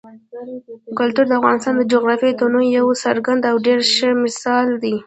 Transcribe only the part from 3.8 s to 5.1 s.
ښه مثال دی.